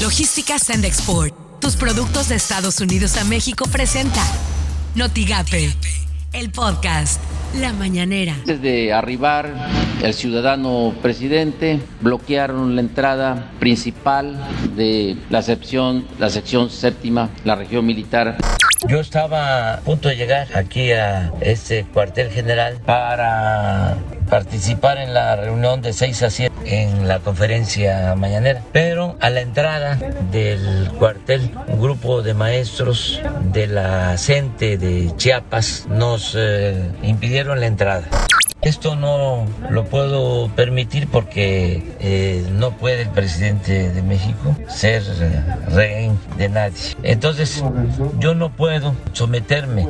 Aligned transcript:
Logística 0.00 0.58
Send 0.58 0.86
Export. 0.86 1.34
Tus 1.60 1.76
productos 1.76 2.30
de 2.30 2.36
Estados 2.36 2.80
Unidos 2.80 3.18
a 3.18 3.24
México 3.24 3.66
presenta 3.70 4.22
Notigape, 4.94 5.74
el 6.32 6.50
podcast 6.50 7.20
La 7.60 7.74
Mañanera. 7.74 8.32
Antes 8.32 8.62
de 8.62 8.94
arribar, 8.94 9.52
el 10.02 10.14
ciudadano 10.14 10.94
presidente 11.02 11.80
bloquearon 12.00 12.76
la 12.76 12.80
entrada 12.80 13.52
principal 13.60 14.42
de 14.74 15.18
la 15.28 15.42
sección, 15.42 16.06
la 16.18 16.30
sección 16.30 16.70
séptima, 16.70 17.28
la 17.44 17.56
región 17.56 17.84
militar. 17.84 18.38
Yo 18.88 19.00
estaba 19.00 19.74
a 19.74 19.80
punto 19.80 20.08
de 20.08 20.16
llegar 20.16 20.48
aquí 20.56 20.92
a 20.92 21.30
este 21.42 21.84
cuartel 21.84 22.30
general 22.30 22.80
para 22.86 23.98
participar 24.30 24.98
en 24.98 25.12
la 25.12 25.36
reunión 25.36 25.82
de 25.82 25.92
6 25.92 26.22
a 26.22 26.30
7 26.30 26.54
en 26.64 27.08
la 27.08 27.18
conferencia 27.18 28.14
mañanera. 28.14 28.62
Pero 28.72 29.16
a 29.20 29.28
la 29.28 29.40
entrada 29.40 29.98
del 30.30 30.90
cuartel, 30.98 31.50
un 31.66 31.80
grupo 31.80 32.22
de 32.22 32.32
maestros 32.34 33.20
de 33.52 33.66
la 33.66 34.16
CENTE 34.16 34.78
de 34.78 35.12
Chiapas 35.16 35.86
nos 35.88 36.34
eh, 36.38 36.90
impidieron 37.02 37.60
la 37.60 37.66
entrada. 37.66 38.08
Esto 38.62 38.94
no 38.94 39.46
lo 39.70 39.86
puedo 39.86 40.48
permitir 40.54 41.08
porque 41.08 41.82
eh, 41.98 42.46
no 42.52 42.72
puede 42.72 43.02
el 43.02 43.08
presidente 43.08 43.90
de 43.90 44.02
México 44.02 44.54
ser 44.68 45.02
eh, 45.18 45.42
rehén 45.68 46.18
de 46.36 46.50
nadie. 46.50 46.94
Entonces, 47.02 47.64
yo 48.18 48.34
no 48.34 48.50
puedo 48.50 48.94
someterme 49.14 49.88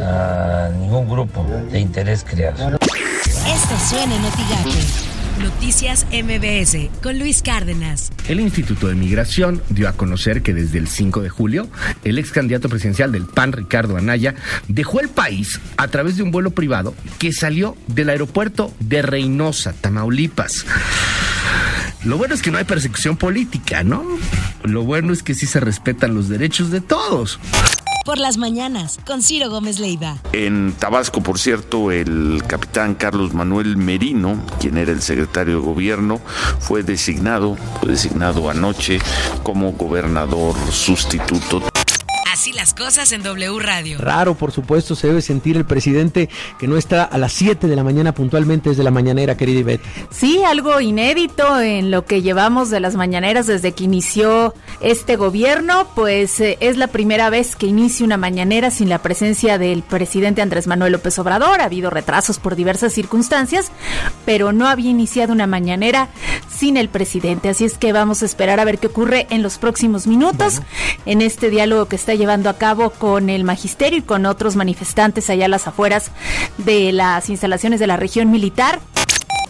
a 0.00 0.70
ningún 0.78 1.08
grupo 1.08 1.44
de 1.72 1.80
interés 1.80 2.24
creado. 2.24 2.78
Esto 3.46 3.78
suena 3.78 4.16
en 4.16 4.22
Notigape. 4.22 4.70
Noticias 5.38 6.06
MBS 6.10 6.88
con 7.02 7.18
Luis 7.18 7.42
Cárdenas. 7.42 8.10
El 8.26 8.40
Instituto 8.40 8.86
de 8.86 8.94
Migración 8.94 9.60
dio 9.68 9.86
a 9.86 9.92
conocer 9.92 10.42
que 10.42 10.54
desde 10.54 10.78
el 10.78 10.88
5 10.88 11.20
de 11.20 11.28
julio, 11.28 11.68
el 12.04 12.18
ex 12.18 12.30
candidato 12.30 12.70
presidencial 12.70 13.12
del 13.12 13.26
PAN, 13.26 13.52
Ricardo 13.52 13.98
Anaya, 13.98 14.34
dejó 14.68 15.00
el 15.00 15.10
país 15.10 15.60
a 15.76 15.88
través 15.88 16.16
de 16.16 16.22
un 16.22 16.30
vuelo 16.30 16.52
privado 16.52 16.94
que 17.18 17.32
salió 17.32 17.76
del 17.86 18.08
aeropuerto 18.08 18.72
de 18.80 19.02
Reynosa, 19.02 19.74
Tamaulipas. 19.74 20.64
Lo 22.04 22.16
bueno 22.16 22.34
es 22.34 22.40
que 22.40 22.50
no 22.50 22.56
hay 22.56 22.64
persecución 22.64 23.18
política, 23.18 23.82
¿no? 23.82 24.04
Lo 24.62 24.84
bueno 24.84 25.12
es 25.12 25.22
que 25.22 25.34
sí 25.34 25.44
se 25.44 25.60
respetan 25.60 26.14
los 26.14 26.30
derechos 26.30 26.70
de 26.70 26.80
todos 26.80 27.38
por 28.04 28.18
las 28.18 28.36
mañanas 28.36 28.98
con 29.06 29.22
Ciro 29.22 29.50
Gómez 29.50 29.78
Leiva. 29.78 30.18
En 30.32 30.72
Tabasco, 30.78 31.22
por 31.22 31.38
cierto, 31.38 31.90
el 31.90 32.42
capitán 32.46 32.94
Carlos 32.94 33.34
Manuel 33.34 33.76
Merino, 33.76 34.40
quien 34.60 34.76
era 34.76 34.92
el 34.92 35.02
secretario 35.02 35.56
de 35.56 35.66
gobierno, 35.66 36.20
fue 36.60 36.82
designado, 36.82 37.56
fue 37.80 37.90
designado 37.90 38.50
anoche 38.50 38.98
como 39.42 39.72
gobernador 39.72 40.54
sustituto. 40.70 41.62
Las 42.76 42.86
cosas 42.86 43.12
en 43.12 43.22
W 43.22 43.60
Radio. 43.60 43.98
Raro, 44.00 44.34
por 44.34 44.50
supuesto, 44.50 44.96
se 44.96 45.06
debe 45.06 45.22
sentir 45.22 45.56
el 45.56 45.64
presidente 45.64 46.28
que 46.58 46.66
no 46.66 46.76
está 46.76 47.04
a 47.04 47.18
las 47.18 47.32
7 47.32 47.68
de 47.68 47.76
la 47.76 47.84
mañana 47.84 48.12
puntualmente 48.12 48.70
desde 48.70 48.82
la 48.82 48.90
mañanera, 48.90 49.36
querida 49.36 49.60
Ivette. 49.60 49.84
Sí, 50.10 50.42
algo 50.42 50.80
inédito 50.80 51.60
en 51.60 51.92
lo 51.92 52.04
que 52.04 52.20
llevamos 52.20 52.70
de 52.70 52.80
las 52.80 52.96
mañaneras 52.96 53.46
desde 53.46 53.72
que 53.72 53.84
inició 53.84 54.54
este 54.80 55.14
gobierno, 55.14 55.86
pues 55.94 56.40
eh, 56.40 56.58
es 56.58 56.76
la 56.76 56.88
primera 56.88 57.30
vez 57.30 57.54
que 57.54 57.66
inicia 57.66 58.04
una 58.04 58.16
mañanera 58.16 58.72
sin 58.72 58.88
la 58.88 58.98
presencia 58.98 59.56
del 59.56 59.84
presidente 59.84 60.42
Andrés 60.42 60.66
Manuel 60.66 60.94
López 60.94 61.16
Obrador. 61.20 61.60
Ha 61.60 61.66
habido 61.66 61.90
retrasos 61.90 62.40
por 62.40 62.56
diversas 62.56 62.92
circunstancias, 62.92 63.70
pero 64.26 64.52
no 64.52 64.66
había 64.66 64.90
iniciado 64.90 65.32
una 65.32 65.46
mañanera 65.46 66.08
sin 66.52 66.76
el 66.76 66.88
presidente. 66.88 67.48
Así 67.48 67.64
es 67.64 67.78
que 67.78 67.92
vamos 67.92 68.22
a 68.22 68.26
esperar 68.26 68.58
a 68.58 68.64
ver 68.64 68.78
qué 68.78 68.88
ocurre 68.88 69.28
en 69.30 69.44
los 69.44 69.58
próximos 69.58 70.08
minutos 70.08 70.60
en 71.06 71.22
este 71.22 71.50
diálogo 71.50 71.86
que 71.86 71.94
está 71.94 72.14
llevando 72.14 72.50
a 72.50 72.54
cabo 72.54 72.63
con 72.98 73.28
el 73.28 73.44
magisterio 73.44 73.98
y 73.98 74.02
con 74.02 74.24
otros 74.24 74.56
manifestantes 74.56 75.28
allá 75.28 75.44
a 75.44 75.48
las 75.48 75.66
afueras 75.66 76.10
de 76.56 76.92
las 76.92 77.28
instalaciones 77.28 77.78
de 77.78 77.86
la 77.86 77.96
región 77.98 78.30
militar. 78.30 78.80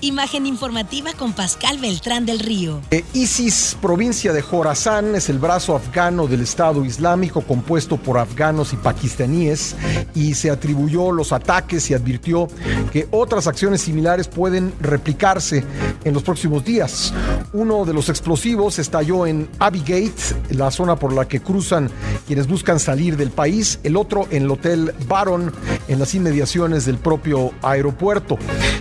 Imagen 0.04 0.44
informativa 0.44 1.14
con 1.14 1.32
Pascal 1.32 1.78
Beltrán 1.78 2.26
del 2.26 2.38
Río. 2.38 2.82
Eh, 2.90 3.02
ISIS, 3.14 3.74
provincia 3.80 4.34
de 4.34 4.42
Jorazán, 4.42 5.14
es 5.14 5.30
el 5.30 5.38
brazo 5.38 5.74
afgano 5.74 6.26
del 6.26 6.42
Estado 6.42 6.84
Islámico 6.84 7.40
compuesto 7.40 7.96
por 7.96 8.18
afganos 8.18 8.74
y 8.74 8.76
pakistaníes 8.76 9.74
y 10.14 10.34
se 10.34 10.50
atribuyó 10.50 11.10
los 11.10 11.32
ataques 11.32 11.90
y 11.90 11.94
advirtió 11.94 12.48
que 12.92 13.08
otras 13.12 13.46
acciones 13.46 13.80
similares 13.80 14.28
pueden 14.28 14.74
replicarse 14.78 15.64
en 16.04 16.12
los 16.12 16.22
próximos 16.22 16.62
días. 16.66 17.14
Uno 17.54 17.86
de 17.86 17.94
los 17.94 18.10
explosivos 18.10 18.78
estalló 18.78 19.26
en 19.26 19.48
Abigate, 19.58 20.12
la 20.50 20.70
zona 20.70 20.96
por 20.96 21.14
la 21.14 21.26
que 21.26 21.40
cruzan 21.40 21.90
quienes 22.26 22.46
buscan 22.46 22.78
salir 22.78 23.16
del 23.16 23.30
país, 23.30 23.80
el 23.84 23.96
otro 23.96 24.26
en 24.30 24.42
el 24.42 24.50
Hotel 24.50 24.92
Baron, 25.08 25.50
en 25.88 25.98
las 25.98 26.14
inmediaciones 26.14 26.84
del 26.84 26.98
propio 26.98 27.52
aeropuerto. 27.62 28.36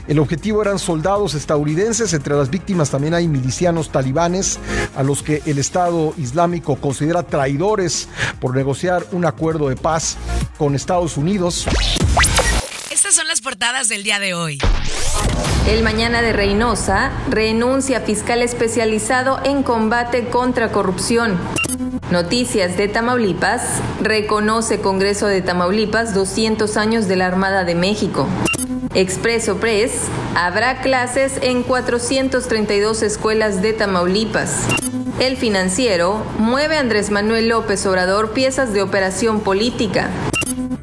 El 0.06 0.19
objetivo 0.19 0.62
eran 0.62 0.79
soldados 0.79 1.12
estadounidenses. 1.22 2.13
Entre 2.13 2.35
las 2.35 2.50
víctimas 2.50 2.90
también 2.90 3.13
hay 3.13 3.28
milicianos 3.28 3.91
talibanes 3.91 4.59
a 4.96 5.03
los 5.03 5.22
que 5.22 5.41
el 5.46 5.59
Estado 5.59 6.13
Islámico 6.18 6.75
considera 6.75 7.24
traidores 7.24 8.09
por 8.40 8.56
negociar 8.56 9.06
un 9.12 9.25
acuerdo 9.25 9.69
de 9.69 9.75
paz 9.75 10.18
con 10.57 10.75
Estados 10.75 11.18
Unidos. 11.18 11.68
Estas 12.91 13.16
son 13.16 13.28
las 13.28 13.41
portadas 13.41 13.90
del 13.90 14.03
día 14.03 14.19
de 14.19 14.34
hoy. 14.34 14.59
El 15.68 15.84
mañana 15.84 16.22
de 16.22 16.34
Reynosa 16.34 17.12
renuncia 17.30 18.01
fiscal 18.01 18.41
especializado 18.41 19.40
en 19.45 19.63
combate 19.63 20.28
contra 20.30 20.72
corrupción. 20.72 21.38
Noticias 22.12 22.75
de 22.78 22.88
Tamaulipas. 22.88 23.81
Reconoce 24.01 24.81
Congreso 24.81 25.28
de 25.28 25.41
Tamaulipas 25.41 26.13
200 26.13 26.75
años 26.78 27.07
de 27.07 27.16
la 27.16 27.28
Armada 27.28 27.63
de 27.63 27.75
México. 27.75 28.28
Expreso 28.96 29.58
Press, 29.58 30.08
habrá 30.36 30.81
clases 30.81 31.40
en 31.42 31.64
432 31.64 33.02
escuelas 33.02 33.59
de 33.64 33.74
Tamaulipas. 33.74 34.68
El 35.20 35.36
financiero 35.36 36.24
mueve 36.38 36.78
Andrés 36.78 37.09
Manuel 37.09 37.50
López 37.50 37.84
Obrador 37.88 38.34
piezas 38.34 38.72
de 38.72 38.84
operación 38.84 39.40
política. 39.40 40.12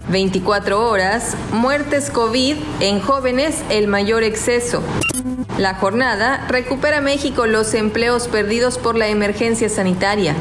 24 0.08 0.90
horas, 0.90 1.36
muertes 1.52 2.10
COVID 2.10 2.56
en 2.80 3.00
jóvenes 3.00 3.62
el 3.70 3.86
mayor 3.86 4.24
exceso. 4.24 4.82
La 5.56 5.74
jornada 5.74 6.46
recupera 6.48 7.00
México 7.00 7.46
los 7.46 7.74
empleos 7.74 8.26
perdidos 8.26 8.76
por 8.76 8.96
la 8.96 9.06
emergencia 9.06 9.68
sanitaria. 9.68 10.34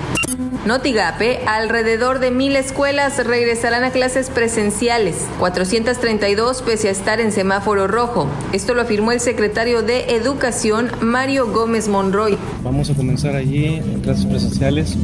Notigape, 0.65 1.39
alrededor 1.47 2.19
de 2.19 2.31
mil 2.31 2.57
escuelas 2.57 3.25
regresarán 3.25 3.85
a 3.85 3.91
clases 3.91 4.29
presenciales, 4.29 5.25
432 5.39 6.63
pese 6.63 6.89
a 6.89 6.91
estar 6.91 7.21
en 7.21 7.31
semáforo 7.31 7.87
rojo. 7.87 8.27
Esto 8.51 8.73
lo 8.73 8.81
afirmó 8.81 9.13
el 9.13 9.21
secretario 9.21 9.83
de 9.83 10.15
Educación, 10.15 10.91
Mario 11.01 11.49
Gómez 11.53 11.87
Monroy. 11.87 12.37
Vamos 12.61 12.89
a 12.89 12.93
comenzar 12.93 13.37
allí 13.37 13.67
en 13.67 14.01
clases 14.01 14.25
presenciales 14.25 14.97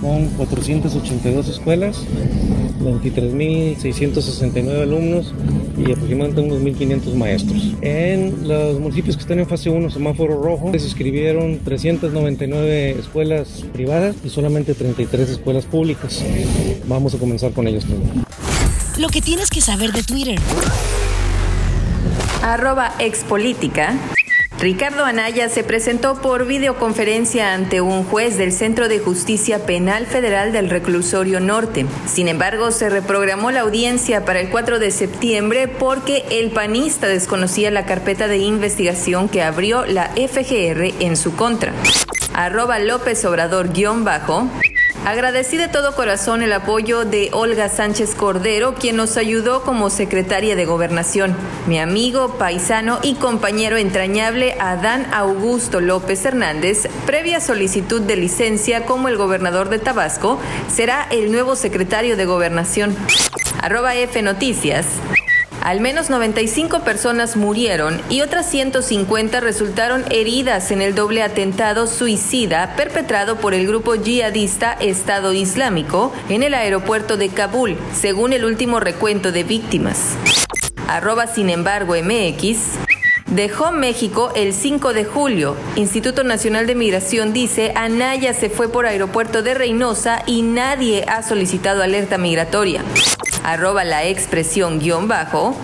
con 0.00 0.26
482 0.30 1.48
escuelas, 1.48 2.02
23.669 2.80 4.82
alumnos 4.82 5.32
y 5.86 5.92
aproximadamente 5.92 6.40
unos 6.40 6.60
1.500 6.60 7.14
maestros. 7.14 7.74
En 7.80 8.48
los 8.48 8.78
municipios 8.78 9.16
que 9.16 9.22
están 9.22 9.38
en 9.38 9.46
fase 9.46 9.70
1, 9.70 9.90
semáforo 9.90 10.42
rojo, 10.42 10.70
se 10.72 10.84
inscribieron 10.84 11.58
399 11.60 12.90
escuelas 12.98 13.64
privadas 13.72 14.16
y 14.24 14.28
solamente 14.28 14.74
33 14.74 15.30
escuelas 15.30 15.64
públicas. 15.64 16.22
Vamos 16.86 17.14
a 17.14 17.18
comenzar 17.18 17.52
con 17.52 17.66
ellos 17.66 17.84
primero. 17.84 18.10
Lo 18.98 19.08
que 19.08 19.22
tienes 19.22 19.48
que 19.50 19.60
saber 19.60 19.92
de 19.92 20.02
Twitter. 20.02 20.38
Arroba 22.42 22.94
expolítica. 22.98 23.98
Ricardo 24.60 25.06
Anaya 25.06 25.48
se 25.48 25.64
presentó 25.64 26.20
por 26.20 26.46
videoconferencia 26.46 27.54
ante 27.54 27.80
un 27.80 28.04
juez 28.04 28.36
del 28.36 28.52
Centro 28.52 28.88
de 28.88 28.98
Justicia 28.98 29.64
Penal 29.64 30.04
Federal 30.04 30.52
del 30.52 30.68
Reclusorio 30.68 31.40
Norte. 31.40 31.86
Sin 32.06 32.28
embargo, 32.28 32.70
se 32.70 32.90
reprogramó 32.90 33.52
la 33.52 33.60
audiencia 33.60 34.26
para 34.26 34.38
el 34.38 34.50
4 34.50 34.78
de 34.78 34.90
septiembre 34.90 35.66
porque 35.66 36.26
el 36.30 36.50
panista 36.50 37.08
desconocía 37.08 37.70
la 37.70 37.86
carpeta 37.86 38.28
de 38.28 38.36
investigación 38.36 39.30
que 39.30 39.42
abrió 39.42 39.86
la 39.86 40.10
FGR 40.10 40.92
en 41.00 41.16
su 41.16 41.34
contra. 41.34 41.72
Arroba 42.34 42.78
López 42.80 43.24
Obrador 43.24 43.70
bajo. 44.04 44.46
Agradecí 45.04 45.56
de 45.56 45.68
todo 45.68 45.94
corazón 45.94 46.42
el 46.42 46.52
apoyo 46.52 47.06
de 47.06 47.30
Olga 47.32 47.70
Sánchez 47.70 48.14
Cordero, 48.14 48.74
quien 48.74 48.96
nos 48.96 49.16
ayudó 49.16 49.62
como 49.62 49.88
secretaria 49.88 50.56
de 50.56 50.66
Gobernación. 50.66 51.34
Mi 51.66 51.78
amigo, 51.78 52.36
paisano 52.36 52.98
y 53.02 53.14
compañero 53.14 53.78
entrañable 53.78 54.56
Adán 54.60 55.06
Augusto 55.12 55.80
López 55.80 56.22
Hernández, 56.26 56.86
previa 57.06 57.40
solicitud 57.40 58.02
de 58.02 58.16
licencia 58.16 58.84
como 58.84 59.08
el 59.08 59.16
gobernador 59.16 59.70
de 59.70 59.78
Tabasco, 59.78 60.38
será 60.70 61.06
el 61.10 61.32
nuevo 61.32 61.56
secretario 61.56 62.18
de 62.18 62.26
Gobernación. 62.26 62.94
Arroba 63.62 63.94
F 63.94 64.20
Noticias. 64.20 64.86
Al 65.62 65.80
menos 65.80 66.08
95 66.08 66.80
personas 66.80 67.36
murieron 67.36 68.00
y 68.08 68.22
otras 68.22 68.48
150 68.50 69.40
resultaron 69.40 70.04
heridas 70.10 70.70
en 70.70 70.80
el 70.80 70.94
doble 70.94 71.22
atentado 71.22 71.86
suicida 71.86 72.74
perpetrado 72.76 73.36
por 73.36 73.52
el 73.52 73.66
grupo 73.66 73.94
yihadista 73.94 74.72
Estado 74.72 75.34
Islámico 75.34 76.12
en 76.30 76.42
el 76.42 76.54
aeropuerto 76.54 77.18
de 77.18 77.28
Kabul, 77.28 77.76
según 77.92 78.32
el 78.32 78.46
último 78.46 78.80
recuento 78.80 79.32
de 79.32 79.44
víctimas. 79.44 80.16
Arroba 80.88 81.26
sin 81.26 81.50
embargo 81.50 81.94
MX. 81.94 82.78
Dejó 83.26 83.70
México 83.70 84.32
el 84.34 84.54
5 84.54 84.92
de 84.92 85.04
julio. 85.04 85.56
Instituto 85.76 86.24
Nacional 86.24 86.66
de 86.66 86.74
Migración 86.74 87.32
dice, 87.32 87.72
Anaya 87.76 88.34
se 88.34 88.50
fue 88.50 88.72
por 88.72 88.86
aeropuerto 88.86 89.42
de 89.42 89.54
Reynosa 89.54 90.22
y 90.26 90.42
nadie 90.42 91.04
ha 91.06 91.22
solicitado 91.22 91.82
alerta 91.82 92.18
migratoria. 92.18 92.82
Arroba 93.44 93.84
la 93.84 94.04
expresión 94.04 94.78
guion 94.78 95.08
bajo. 95.08 95.56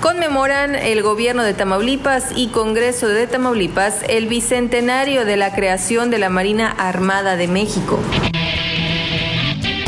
Conmemoran 0.00 0.74
el 0.74 1.02
gobierno 1.02 1.42
de 1.42 1.52
Tamaulipas 1.52 2.28
y 2.34 2.48
Congreso 2.48 3.08
de 3.08 3.26
Tamaulipas 3.26 3.96
el 4.08 4.26
bicentenario 4.26 5.24
de 5.24 5.36
la 5.36 5.54
creación 5.54 6.10
de 6.10 6.18
la 6.18 6.30
Marina 6.30 6.70
Armada 6.70 7.36
de 7.36 7.48
México. 7.48 7.98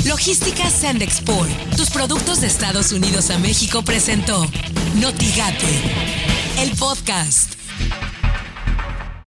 Logística 0.05 0.69
Sandexport, 0.69 1.51
tus 1.77 1.91
productos 1.91 2.43
de 2.43 2.47
Estados 2.47 2.93
Unidos 2.93 3.31
a 3.31 3.39
México 3.39 3.83
presentó 3.83 4.47
Notigate, 4.97 5.67
el 6.61 6.71
podcast. 6.77 7.62